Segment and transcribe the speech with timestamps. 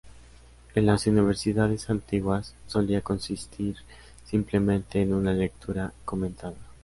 [0.73, 3.75] En las universidades antiguas solía consistir
[4.25, 6.55] simplemente en una lectura comentada.